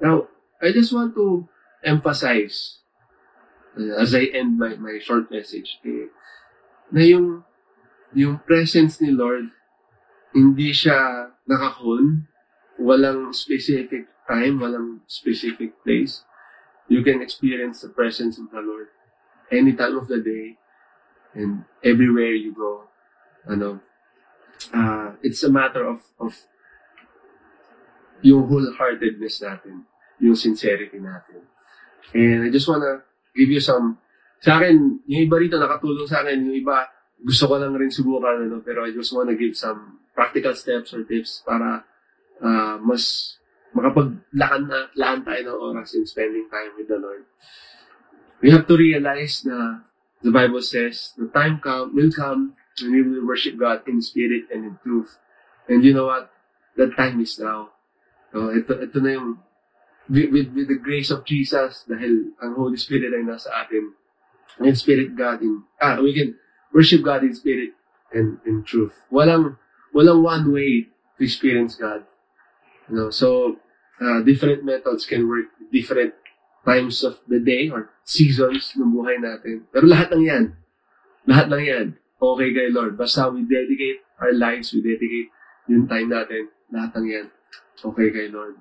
Now, 0.00 0.28
I 0.60 0.72
just 0.72 0.92
want 0.92 1.14
to 1.16 1.48
emphasize 1.84 2.80
uh, 3.76 3.96
as 4.00 4.14
I 4.14 4.32
end 4.32 4.58
my, 4.58 4.76
my 4.76 4.98
short 5.00 5.30
message 5.30 5.80
eh, 5.84 6.08
na 6.92 7.04
yung 7.04 7.44
yung 8.12 8.42
presence 8.42 8.98
ni 9.00 9.14
Lord 9.14 9.48
hindi 10.34 10.74
siya 10.74 11.30
nakakon 11.46 12.26
walang 12.80 13.30
specific 13.32 14.08
time 14.26 14.60
walang 14.60 15.02
specific 15.06 15.78
place. 15.82 16.22
You 16.90 17.06
can 17.06 17.22
experience 17.22 17.86
the 17.86 17.94
presence 17.94 18.38
of 18.38 18.50
the 18.50 18.58
Lord 18.58 18.90
any 19.50 19.74
time 19.74 19.94
of 19.98 20.10
the 20.10 20.18
day 20.18 20.58
and 21.34 21.64
everywhere 21.82 22.34
you 22.34 22.50
go 22.52 22.90
ano 23.46 23.80
uh, 24.74 25.16
it's 25.24 25.42
a 25.42 25.52
matter 25.52 25.84
of 25.86 26.00
of 26.20 26.36
yung 28.20 28.44
wholeheartedness 28.44 29.40
natin 29.40 29.88
yung 30.20 30.36
sincerity 30.36 31.00
natin 31.00 31.44
and 32.12 32.44
I 32.44 32.48
just 32.52 32.68
wanna 32.68 33.04
give 33.32 33.48
you 33.48 33.60
some 33.60 33.96
sa 34.40 34.60
akin 34.60 35.04
yung 35.08 35.28
iba 35.28 35.36
rito 35.40 35.56
nakatulong 35.56 36.08
sa 36.08 36.24
akin 36.24 36.48
yung 36.48 36.58
iba 36.60 36.88
gusto 37.20 37.52
ko 37.52 37.60
lang 37.60 37.76
rin 37.76 37.92
subukan, 37.92 38.48
ano, 38.48 38.64
pero 38.64 38.88
I 38.88 38.96
just 38.96 39.12
wanna 39.12 39.36
give 39.36 39.52
some 39.52 40.00
practical 40.16 40.56
steps 40.56 40.92
or 40.96 41.04
tips 41.04 41.44
para 41.44 41.84
uh, 42.40 42.76
mas 42.80 43.36
makapaglaan 43.76 44.66
na, 44.66 44.88
laan 44.96 45.22
tayo 45.22 45.40
ng 45.46 45.60
oras 45.60 45.94
in 45.94 46.08
spending 46.08 46.48
time 46.50 46.74
with 46.74 46.88
the 46.90 46.98
Lord. 46.98 47.28
We 48.40 48.50
have 48.50 48.64
to 48.66 48.76
realize 48.76 49.44
na 49.44 49.84
the 50.24 50.32
Bible 50.32 50.64
says 50.64 51.12
the 51.20 51.28
time 51.28 51.60
come 51.60 51.92
will 51.92 52.10
come 52.10 52.56
when 52.78 52.92
we 52.92 53.02
will 53.02 53.26
worship 53.26 53.58
God 53.58 53.82
in 53.86 54.02
spirit 54.02 54.46
and 54.52 54.64
in 54.64 54.78
truth. 54.82 55.18
And 55.68 55.84
you 55.84 55.94
know 55.94 56.06
what? 56.06 56.30
That 56.76 56.96
time 56.96 57.20
is 57.20 57.38
now. 57.38 57.74
So, 58.30 58.54
ito, 58.54 58.78
ito 58.78 58.98
na 59.02 59.10
yung 59.18 59.42
with, 60.06 60.30
with, 60.30 60.48
with 60.54 60.68
the 60.70 60.78
grace 60.78 61.10
of 61.10 61.26
Jesus 61.26 61.86
dahil 61.86 62.34
ang 62.38 62.54
Holy 62.54 62.78
Spirit 62.78 63.14
ay 63.14 63.26
nasa 63.26 63.50
atin. 63.50 63.94
And 64.60 64.76
Spirit 64.76 65.14
God 65.14 65.40
in, 65.40 65.64
ah, 65.80 66.02
we 66.02 66.12
can 66.12 66.36
worship 66.74 67.02
God 67.02 67.22
in 67.22 67.34
spirit 67.34 67.74
and 68.12 68.38
in 68.46 68.62
truth. 68.62 68.92
Walang 69.10 69.56
walang 69.94 70.22
one 70.22 70.52
way 70.52 70.90
to 71.18 71.24
experience 71.24 71.74
God. 71.74 72.04
You 72.90 72.96
know, 72.96 73.10
so 73.10 73.56
uh, 74.02 74.20
different 74.22 74.64
methods 74.64 75.06
can 75.06 75.28
work 75.28 75.46
different 75.72 76.14
times 76.66 77.02
of 77.04 77.18
the 77.28 77.38
day 77.38 77.70
or 77.70 77.90
seasons 78.04 78.74
ng 78.76 78.90
buhay 78.90 79.22
natin. 79.22 79.64
Pero 79.70 79.86
lahat 79.86 80.12
ng 80.12 80.22
yan, 80.26 80.44
lahat 81.24 81.46
ng 81.48 81.62
yan, 81.62 81.86
okay 82.20 82.52
kay 82.52 82.68
Lord. 82.68 83.00
Basta 83.00 83.32
we 83.32 83.48
dedicate 83.48 84.04
our 84.20 84.36
lives, 84.36 84.76
we 84.76 84.84
dedicate 84.84 85.32
yung 85.66 85.88
time 85.88 86.12
natin, 86.12 86.52
lahat 86.68 86.92
ng 87.00 87.06
yan, 87.08 87.26
okay 87.80 88.12
kay 88.12 88.28
Lord. 88.28 88.60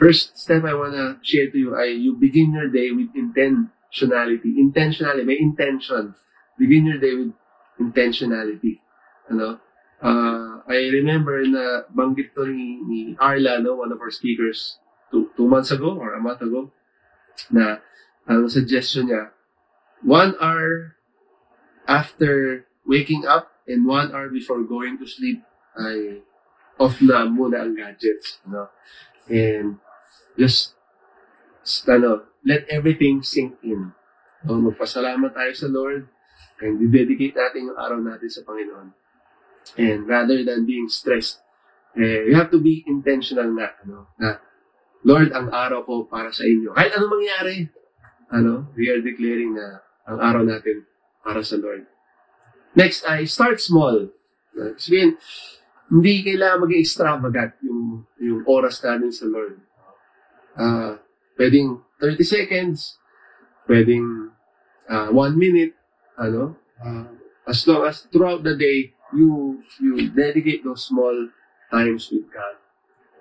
First 0.00 0.40
step 0.40 0.64
I 0.64 0.72
wanna 0.72 1.20
share 1.20 1.52
to 1.52 1.58
you 1.60 1.76
ay 1.76 1.92
you 1.92 2.16
begin 2.16 2.56
your 2.56 2.72
day 2.72 2.90
with 2.92 3.12
intentionality. 3.12 4.56
Intentionality, 4.56 5.24
may 5.28 5.38
intention 5.40 6.16
begin 6.56 6.88
your 6.88 7.00
day 7.00 7.14
with 7.14 7.32
intentionality. 7.76 8.80
Ano? 9.28 9.60
Uh, 10.00 10.60
I 10.68 10.92
remember 10.92 11.40
na 11.48 11.88
banggit 11.88 12.36
to 12.36 12.44
ni, 12.48 12.80
ni 12.84 13.00
Arla, 13.16 13.60
no, 13.64 13.80
one 13.80 13.92
of 13.92 14.00
our 14.00 14.12
speakers, 14.12 14.76
two, 15.10 15.32
two 15.36 15.48
months 15.48 15.70
ago 15.70 15.96
or 15.96 16.12
a 16.12 16.20
month 16.20 16.42
ago, 16.42 16.72
na 17.48 17.80
ang 18.28 18.48
suggestion 18.48 19.08
niya, 19.08 19.32
one 20.04 20.36
hour 20.40 20.96
after 21.88 22.65
waking 22.86 23.26
up 23.26 23.50
and 23.66 23.84
one 23.84 24.14
hour 24.14 24.30
before 24.30 24.62
going 24.62 24.96
to 24.96 25.06
sleep 25.06 25.42
ay 25.76 26.22
off 26.78 27.02
na 27.02 27.26
muna 27.26 27.66
ang 27.66 27.74
gadgets. 27.74 28.40
No? 28.46 28.70
And 29.26 29.82
just, 30.38 30.78
ano, 31.90 32.30
let 32.46 32.64
everything 32.70 33.26
sink 33.26 33.58
in. 33.66 33.92
So, 34.46 34.62
magpasalamat 34.62 35.34
tayo 35.34 35.52
sa 35.52 35.66
Lord 35.66 36.06
And 36.60 36.80
dedicate 36.88 37.36
natin 37.36 37.68
yung 37.72 37.78
araw 37.78 38.00
natin 38.00 38.32
sa 38.32 38.40
Panginoon. 38.44 38.88
And 39.76 40.08
rather 40.08 40.40
than 40.40 40.64
being 40.64 40.88
stressed, 40.88 41.44
eh, 41.96 42.28
you 42.28 42.34
have 42.36 42.48
to 42.52 42.60
be 42.60 42.84
intentional 42.88 43.48
na, 43.52 43.76
ano, 43.84 44.08
na, 44.16 44.40
Lord, 45.04 45.36
ang 45.36 45.52
araw 45.52 45.84
ko 45.84 46.08
para 46.08 46.32
sa 46.32 46.48
inyo. 46.48 46.72
Kahit 46.72 46.96
anong 46.96 47.12
mangyari, 47.12 47.56
ano, 48.32 48.72
we 48.74 48.88
are 48.88 49.04
declaring 49.04 49.52
na 49.52 49.84
ang 50.08 50.18
araw 50.18 50.42
natin 50.48 50.88
para 51.20 51.44
sa 51.44 51.60
Lord. 51.60 51.84
Next 52.76 53.08
ay 53.08 53.24
start 53.24 53.56
small. 53.58 54.12
Sabihin, 54.76 55.16
hindi 55.88 56.12
kailangan 56.20 56.68
maging 56.68 56.82
extravagant 56.84 57.52
yung, 57.64 58.04
yung 58.20 58.40
oras 58.44 58.84
natin 58.84 59.08
sa 59.08 59.24
Lord. 59.24 59.56
Uh, 60.56 61.00
pwedeng 61.40 61.80
30 62.00 62.20
seconds, 62.24 63.00
pwedeng 63.64 64.32
uh, 64.92 65.08
1 65.08 65.36
minute, 65.40 65.72
ano, 66.20 66.56
uh, 66.84 67.08
as 67.48 67.64
long 67.64 67.86
as 67.88 68.04
throughout 68.12 68.42
the 68.42 68.56
day, 68.56 68.92
you 69.14 69.62
you 69.78 70.10
dedicate 70.10 70.66
those 70.66 70.82
small 70.82 71.14
times 71.70 72.10
with 72.10 72.26
God. 72.28 72.56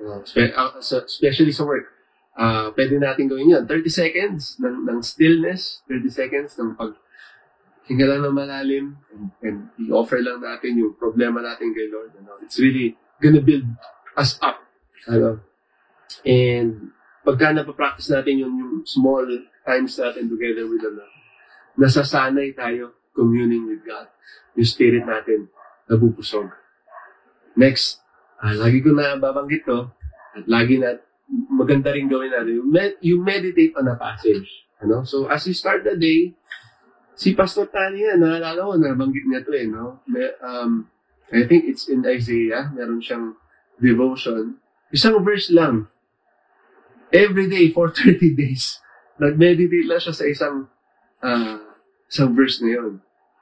Uh, 0.02 0.20
especially 0.82 1.54
sa 1.54 1.64
work. 1.64 1.88
Uh, 2.36 2.68
pwede 2.76 3.00
natin 3.00 3.32
gawin 3.32 3.54
yan. 3.56 3.64
30 3.64 3.88
seconds 3.88 4.60
ng, 4.60 4.84
ng 4.84 5.00
stillness, 5.00 5.86
30 5.88 6.12
seconds 6.12 6.52
ng 6.60 6.76
pag 6.76 6.92
hinga 7.86 8.06
lang 8.10 8.22
ng 8.26 8.36
malalim 8.36 8.86
and, 9.14 9.24
and 9.46 9.58
i-offer 9.78 10.18
lang 10.18 10.42
natin 10.42 10.82
yung 10.82 10.98
problema 10.98 11.42
natin 11.42 11.70
kay 11.74 11.86
Lord. 11.90 12.14
Ano? 12.18 12.42
It's 12.42 12.58
really 12.58 12.98
gonna 13.22 13.42
build 13.42 13.66
us 14.18 14.42
up. 14.42 14.62
Ano? 15.06 15.46
And 16.26 16.90
pagka 17.22 17.54
napapractice 17.54 18.10
natin 18.10 18.42
yung, 18.42 18.54
yung 18.58 18.76
small 18.86 19.26
times 19.66 19.98
natin 19.98 20.30
together 20.30 20.66
with 20.66 20.82
the 20.82 20.92
Lord, 20.94 21.14
nasasanay 21.78 22.58
tayo 22.58 22.98
communing 23.14 23.70
with 23.70 23.86
God. 23.86 24.10
Yung 24.58 24.68
spirit 24.68 25.06
natin 25.06 25.50
nabubusog. 25.86 26.50
Next, 27.56 28.02
uh, 28.42 28.58
lagi 28.58 28.82
ko 28.82 28.92
na 28.92 29.16
babanggit 29.16 29.64
to, 29.70 29.94
at 30.36 30.46
lagi 30.50 30.82
na 30.82 31.00
maganda 31.54 31.94
rin 31.94 32.12
gawin 32.12 32.34
natin, 32.34 32.60
you, 32.60 32.66
med- 32.66 33.00
you 33.00 33.16
meditate 33.22 33.74
on 33.78 33.88
a 33.88 33.96
passage. 33.96 34.68
Ano? 34.84 35.08
So, 35.08 35.30
as 35.32 35.48
you 35.48 35.56
start 35.56 35.88
the 35.88 35.96
day, 35.96 36.36
si 37.16 37.32
Pastor 37.34 37.72
Tani 37.72 38.04
yan, 38.04 38.20
naalala 38.20 38.60
ko, 38.60 38.74
nabanggit 38.76 39.26
niya 39.26 39.42
to 39.42 39.52
eh, 39.56 39.66
no? 39.66 40.04
Um, 40.44 40.92
I 41.32 41.48
think 41.48 41.66
it's 41.66 41.88
in 41.88 42.06
Isaiah, 42.06 42.70
meron 42.76 43.02
siyang 43.02 43.40
devotion. 43.80 44.60
Isang 44.92 45.24
verse 45.24 45.50
lang. 45.50 45.88
Every 47.10 47.48
day 47.48 47.72
for 47.72 47.90
30 47.96 48.36
days. 48.36 48.78
Nag-meditate 49.18 49.88
lang 49.88 50.04
siya 50.04 50.14
sa 50.14 50.26
isang 50.28 50.68
uh, 51.24 51.58
sa 52.12 52.28
verse 52.28 52.60
na 52.62 52.70
yun. 52.76 52.94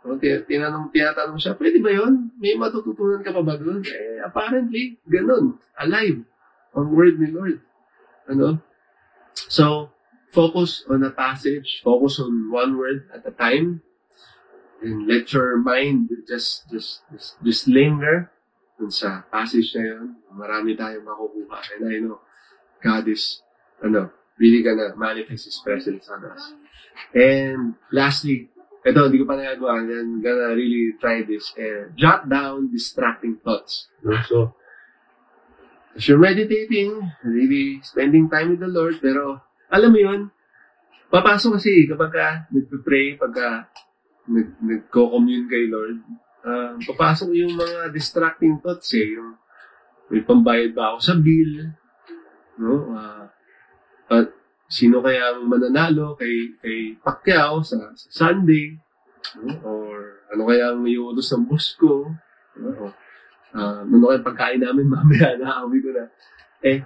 So, 0.04 0.20
tinanong, 0.20 0.92
tinatanong 0.92 1.40
siya, 1.40 1.56
pwede 1.56 1.80
ba 1.80 1.92
yun? 1.96 2.28
May 2.36 2.60
matututunan 2.60 3.24
ka 3.24 3.32
pa 3.32 3.40
ba 3.40 3.56
doon? 3.56 3.80
Eh, 3.88 4.20
apparently, 4.20 5.00
ganun. 5.08 5.56
Alive. 5.80 6.28
Ang 6.76 6.88
word 6.92 7.16
ni 7.24 7.32
Lord. 7.32 7.64
Ano? 8.28 8.60
So, 9.48 9.93
focus 10.34 10.84
on 10.90 11.06
a 11.06 11.14
passage. 11.14 11.80
Focus 11.86 12.20
on 12.20 12.50
one 12.52 12.78
word 12.78 13.08
at 13.14 13.22
a 13.26 13.32
time. 13.32 13.82
And 14.82 15.08
let 15.08 15.32
your 15.32 15.56
mind 15.58 16.10
just, 16.28 16.68
just, 16.70 17.06
just, 17.14 17.38
just 17.40 17.68
linger 17.70 18.34
dun 18.76 18.92
sa 18.92 19.24
passage 19.32 19.72
na 19.78 19.96
yun. 19.96 20.18
Marami 20.34 20.76
tayong 20.76 21.06
makukuha. 21.06 21.58
And 21.78 21.82
I 21.88 21.96
know, 22.02 22.20
God 22.82 23.08
is, 23.08 23.46
ano, 23.80 24.12
really 24.36 24.66
gonna 24.66 24.98
manifest 24.98 25.46
His 25.46 25.62
presence 25.64 26.10
on 26.10 26.26
us. 26.26 26.52
And 27.14 27.80
lastly, 27.94 28.50
ito, 28.84 29.00
hindi 29.08 29.24
ko 29.24 29.26
pa 29.30 29.40
nagagawa. 29.40 29.88
I'm 29.88 30.20
gonna 30.20 30.52
really 30.52 31.00
try 31.00 31.24
this. 31.24 31.56
Eh, 31.56 31.96
jot 31.96 32.28
down 32.28 32.68
distracting 32.68 33.40
thoughts. 33.40 33.88
So, 34.28 34.60
as 35.96 36.04
you're 36.10 36.20
meditating, 36.20 36.92
really 37.24 37.80
spending 37.88 38.28
time 38.28 38.52
with 38.52 38.60
the 38.60 38.68
Lord, 38.68 39.00
pero 39.00 39.40
alam 39.74 39.90
mo 39.90 39.98
yun, 39.98 40.22
papasok 41.10 41.58
kasi 41.58 41.90
kapag 41.90 42.14
ka 42.14 42.28
nagpe-pray, 42.54 43.18
pagka 43.18 43.66
nag, 44.30 44.62
nagko-commune 44.62 45.50
kay 45.50 45.66
Lord, 45.66 45.98
uh, 46.46 46.78
papasok 46.78 47.34
yung 47.34 47.58
mga 47.58 47.90
distracting 47.90 48.62
thoughts 48.62 48.94
eh. 48.94 49.18
Yung, 49.18 49.34
may 50.14 50.22
pambayad 50.22 50.78
ba 50.78 50.94
ako 50.94 51.00
sa 51.02 51.16
bill, 51.18 51.74
no? 52.62 52.94
Ah, 52.94 53.26
at 54.14 54.30
sino 54.70 55.02
kaya 55.02 55.34
ang 55.34 55.50
mananalo 55.50 56.14
kay, 56.14 56.54
kay 56.62 56.94
Pacquiao 57.02 57.66
sa, 57.66 57.90
sa 57.98 58.30
Sunday, 58.30 58.78
no? 59.42 59.58
or 59.66 60.22
ano 60.30 60.46
kaya 60.46 60.70
ang 60.70 60.86
iuutos 60.86 61.34
ng 61.34 61.50
boss 61.50 61.74
ko, 61.82 62.14
no? 62.62 62.94
Uh, 63.54 63.86
ano 63.86 64.06
kaya 64.06 64.22
pagkain 64.22 64.62
namin 64.62 64.86
mamaya 64.94 65.34
na 65.38 65.66
ko 65.66 65.90
na. 65.90 66.06
Eh, 66.62 66.86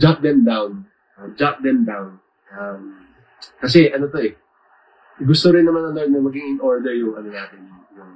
jot 0.00 0.24
them 0.24 0.44
down. 0.44 0.88
Uh, 1.16 1.32
jot 1.34 1.64
them 1.64 1.88
down. 1.88 2.20
Um, 2.52 3.08
kasi 3.60 3.88
ano 3.92 4.08
to 4.12 4.20
eh, 4.20 4.36
gusto 5.24 5.48
rin 5.48 5.64
naman 5.64 5.92
ng 5.92 5.94
Lord 5.96 6.10
na 6.12 6.20
maging 6.20 6.46
in 6.56 6.60
order 6.60 6.92
yung 6.92 7.16
ano 7.16 7.28
natin, 7.32 7.60
yung, 7.96 8.12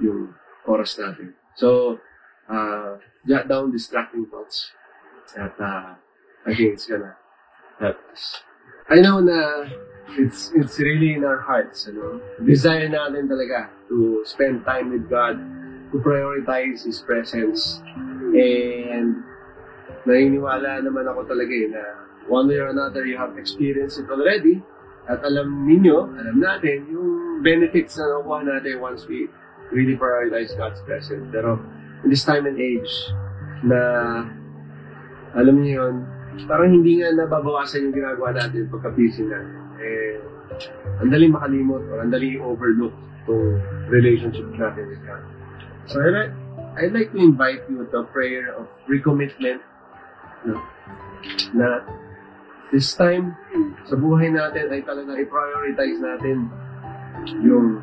yung 0.00 0.20
oras 0.64 0.96
natin. 0.96 1.36
So, 1.56 2.00
uh, 2.48 2.96
jot 3.28 3.44
down 3.48 3.72
distracting 3.72 4.24
thoughts. 4.24 4.72
At 5.36 5.54
uh, 5.60 5.94
I 6.48 6.50
think 6.56 6.74
it's 6.74 6.88
gonna 6.88 7.14
help 7.78 8.00
us. 8.12 8.42
I 8.88 8.98
know 9.04 9.20
na 9.20 9.68
it's 10.18 10.50
it's 10.56 10.80
really 10.80 11.14
in 11.14 11.22
our 11.22 11.44
hearts, 11.44 11.86
ano? 11.86 12.18
Desire 12.42 12.88
natin 12.88 13.28
talaga 13.28 13.70
to 13.92 14.24
spend 14.26 14.64
time 14.64 14.90
with 14.90 15.06
God, 15.06 15.38
to 15.92 15.96
prioritize 16.00 16.88
His 16.88 17.04
presence. 17.04 17.84
And 18.32 19.22
naniniwala 20.08 20.82
naman 20.82 21.04
ako 21.06 21.28
talaga 21.28 21.52
eh 21.52 21.68
na 21.68 21.82
one 22.28 22.48
way 22.48 22.58
or 22.58 22.68
another 22.68 23.06
you 23.06 23.16
have 23.16 23.36
experienced 23.38 24.00
it 24.00 24.08
already 24.10 24.60
at 25.10 25.24
alam 25.26 25.66
ninyo, 25.66 26.12
alam 26.14 26.36
natin 26.38 26.86
yung 26.86 27.40
benefits 27.42 27.98
na 27.98 28.20
nakuha 28.20 28.46
natin 28.46 28.78
once 28.78 29.08
we 29.10 29.26
really 29.74 29.98
prioritize 29.98 30.54
God's 30.54 30.78
presence. 30.86 31.26
Pero 31.34 31.58
in 32.06 32.14
this 32.14 32.22
time 32.22 32.46
and 32.46 32.54
age 32.60 32.90
na 33.66 33.80
alam 35.34 35.58
niyo 35.58 35.82
yun, 35.82 35.94
parang 36.46 36.70
hindi 36.70 37.02
nga 37.02 37.10
nababawasan 37.10 37.90
yung 37.90 37.96
ginagawa 37.96 38.38
natin 38.38 38.70
pagka 38.70 38.90
busy 38.94 39.26
natin. 39.26 39.58
Eh, 39.80 40.14
ang 41.00 41.08
daling 41.08 41.32
makalimot 41.34 41.82
or 41.90 42.04
ang 42.04 42.12
daling 42.14 42.38
overlook 42.38 42.94
itong 43.24 43.58
relationship 43.90 44.46
natin 44.54 44.84
with 44.90 45.02
God. 45.02 45.22
So, 45.90 45.98
I'd 46.02 46.14
like, 46.14 46.32
I'd 46.78 46.94
like 46.94 47.10
to 47.16 47.20
invite 47.22 47.66
you 47.66 47.82
to 47.82 47.96
a 48.04 48.06
prayer 48.06 48.54
of 48.54 48.70
recommitment 48.86 49.64
no? 50.46 50.60
na 51.56 51.82
this 52.70 52.94
time 52.94 53.34
sa 53.86 53.98
buhay 53.98 54.30
natin 54.30 54.70
ay 54.70 54.80
talaga 54.86 55.18
i-prioritize 55.18 55.98
natin 55.98 56.46
yung 57.42 57.82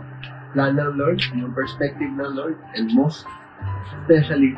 plan 0.55 0.79
ng 0.79 0.95
Lord, 0.95 1.19
yung 1.35 1.51
perspective 1.51 2.09
ng 2.09 2.31
Lord, 2.33 2.57
and 2.73 2.89
most 2.95 3.27
especially 4.03 4.55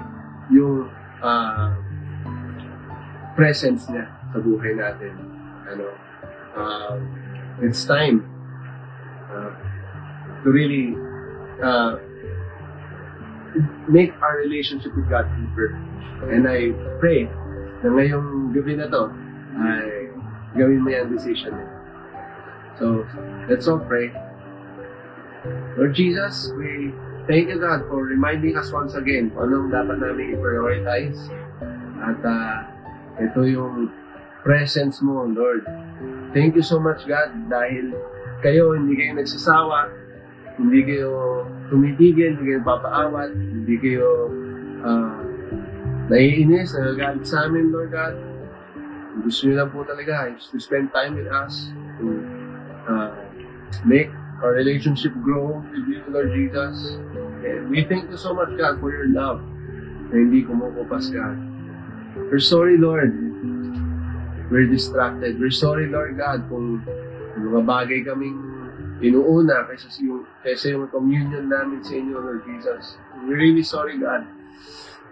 yung 0.53 0.87
uh, 1.21 1.73
presence 3.33 3.89
niya 3.89 4.05
sa 4.29 4.37
buhay 4.39 4.77
natin. 4.77 5.13
Ano, 5.69 5.87
uh, 6.57 6.95
it's 7.65 7.85
time 7.85 8.25
uh, 9.33 9.53
to 10.45 10.47
really 10.49 10.93
uh, 11.61 11.97
make 13.89 14.13
our 14.21 14.37
relationship 14.45 14.93
with 14.93 15.09
God 15.09 15.25
deeper. 15.35 15.73
And 16.29 16.45
I 16.45 16.75
pray 16.99 17.25
na 17.81 17.95
ngayong 17.95 18.51
gabi 18.53 18.75
na 18.75 18.91
to 18.91 19.09
ay 19.59 19.98
gawin 20.57 20.81
mo 20.81 20.89
yung 20.89 21.09
decision 21.13 21.53
mo. 21.53 21.65
So, 22.79 22.85
let's 23.51 23.67
all 23.67 23.83
pray. 23.83 24.09
Lord 25.75 25.95
Jesus, 25.95 26.51
we 26.55 26.95
thank 27.27 27.51
you 27.51 27.59
God 27.59 27.87
for 27.87 28.03
reminding 28.03 28.55
us 28.55 28.71
once 28.71 28.95
again 28.95 29.31
kung 29.31 29.51
anong 29.51 29.67
dapat 29.71 29.99
namin 29.99 30.35
i-prioritize. 30.35 31.19
At 31.99 32.19
uh, 32.23 32.57
ito 33.19 33.43
yung 33.45 33.91
presence 34.43 35.03
mo, 35.03 35.27
Lord. 35.27 35.67
Thank 36.31 36.55
you 36.55 36.63
so 36.63 36.79
much, 36.79 37.03
God, 37.03 37.51
dahil 37.51 37.91
kayo, 38.39 38.75
hindi 38.75 38.95
kayo 38.95 39.19
nagsasawa, 39.19 39.91
hindi 40.55 40.79
kayo 40.87 41.43
tumibigil, 41.67 42.39
hindi 42.39 42.55
kayo 42.55 42.61
papaawat, 42.63 43.35
hindi 43.35 43.75
kayo 43.75 44.31
uh, 44.83 45.19
naiinis, 46.07 46.71
nagagalit 46.75 47.27
sa 47.27 47.47
amin, 47.47 47.71
Lord 47.71 47.91
God. 47.91 48.28
Gusto 49.19 49.47
niyo 49.47 49.55
lang 49.63 49.69
po 49.69 49.83
talaga 49.83 50.31
is 50.31 50.47
to 50.49 50.57
spend 50.59 50.91
time 50.95 51.19
with 51.19 51.27
us, 51.27 51.71
to 51.99 52.07
uh, 52.87 53.11
make 53.83 54.09
our 54.39 54.55
relationship 54.55 55.11
grow 55.19 55.59
with 55.59 55.85
you, 55.87 55.99
Lord 56.07 56.31
Jesus. 56.31 56.99
And 57.43 57.67
we 57.69 57.83
thank 57.83 58.07
you 58.09 58.17
so 58.17 58.31
much, 58.33 58.55
God, 58.55 58.79
for 58.79 58.91
your 58.91 59.11
love 59.11 59.43
na 60.09 60.15
hindi 60.15 60.43
kumukupas, 60.47 61.11
God. 61.11 61.37
We're 62.31 62.41
sorry, 62.41 62.79
Lord. 62.79 63.13
We're 64.49 64.65
distracted. 64.65 65.37
We're 65.37 65.53
sorry, 65.53 65.85
Lord 65.87 66.17
God, 66.17 66.49
kung 66.49 66.81
mga 67.37 67.61
bagay 67.63 67.99
kaming 68.01 68.35
inuuna 68.99 69.63
kaysa 69.69 69.87
yung, 70.03 70.25
kaysa 70.41 70.75
yung 70.75 70.89
communion 70.89 71.47
namin 71.47 71.79
sa 71.85 71.93
inyo, 71.95 72.17
Lord 72.17 72.43
Jesus. 72.43 72.97
We're 73.23 73.39
really 73.39 73.63
sorry, 73.63 74.01
God, 74.01 74.25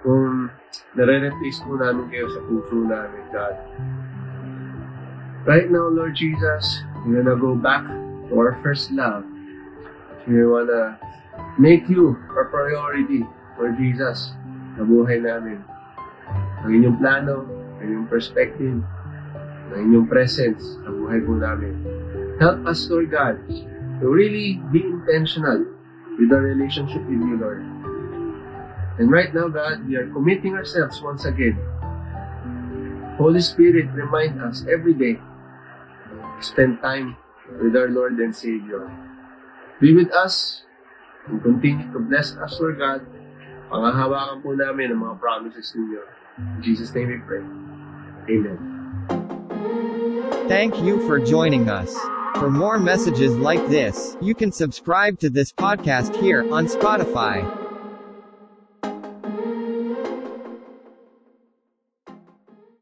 kung 0.01 0.49
nare-replace 0.93 1.61
po 1.65 1.77
namin 1.77 2.09
kayo 2.09 2.27
sa 2.29 2.41
puso 2.45 2.75
namin, 2.85 3.23
God. 3.33 3.55
Right 5.47 5.71
now, 5.71 5.87
Lord 5.87 6.17
Jesus, 6.17 6.83
we're 7.05 7.23
gonna 7.23 7.39
go 7.39 7.55
back 7.55 7.87
to 8.27 8.31
our 8.35 8.59
first 8.59 8.91
love. 8.91 9.23
We 10.27 10.43
wanna 10.43 10.99
make 11.55 11.87
you 11.87 12.19
our 12.35 12.51
priority, 12.51 13.23
Lord 13.55 13.79
Jesus, 13.79 14.35
sa 14.75 14.83
buhay 14.83 15.23
namin. 15.23 15.63
Ang 16.67 16.71
inyong 16.83 16.97
plano, 16.99 17.47
ang 17.79 17.85
inyong 17.87 18.07
perspective, 18.11 18.83
ang 19.71 19.79
inyong 19.87 20.07
presence 20.11 20.81
sa 20.83 20.89
buhay 20.91 21.23
po 21.23 21.39
namin. 21.39 21.79
Help 22.43 22.67
us, 22.67 22.85
Lord 22.91 23.07
God, 23.07 23.39
to 24.01 24.05
really 24.05 24.59
be 24.69 24.83
intentional 24.83 25.63
with 26.19 26.29
our 26.33 26.43
relationship 26.43 27.01
with 27.07 27.21
you, 27.23 27.37
Lord. 27.39 27.63
And 28.97 29.11
right 29.11 29.33
now, 29.33 29.47
God, 29.47 29.87
we 29.87 29.95
are 29.95 30.09
committing 30.09 30.53
ourselves 30.53 31.01
once 31.01 31.25
again. 31.25 31.57
Holy 33.17 33.41
Spirit, 33.41 33.89
remind 33.93 34.41
us 34.41 34.65
every 34.69 34.93
day 34.93 35.17
spend 36.41 36.81
time 36.81 37.17
with 37.61 37.75
our 37.75 37.89
Lord 37.89 38.13
and 38.19 38.35
Savior. 38.35 38.89
Be 39.81 39.93
with 39.93 40.11
us 40.13 40.63
and 41.27 41.41
continue 41.41 41.91
to 41.93 41.99
bless 41.99 42.35
us, 42.37 42.59
Lord 42.59 42.77
God. 42.79 43.05
Pangahawakan 43.67 44.41
po 44.41 44.53
namin 44.55 44.95
ang 44.95 45.01
mga 45.03 45.15
promises 45.19 45.73
ninyo. 45.75 46.01
In 46.57 46.61
Jesus' 46.63 46.93
name 46.93 47.09
we 47.09 47.19
pray. 47.25 47.43
Amen. 48.29 48.57
Thank 50.47 50.79
you 50.79 51.03
for 51.09 51.19
joining 51.19 51.67
us. 51.67 51.91
For 52.39 52.49
more 52.49 52.79
messages 52.79 53.35
like 53.35 53.65
this, 53.67 54.15
you 54.21 54.35
can 54.35 54.53
subscribe 54.53 55.19
to 55.19 55.29
this 55.29 55.51
podcast 55.51 56.15
here 56.15 56.45
on 56.53 56.67
Spotify. 56.69 57.56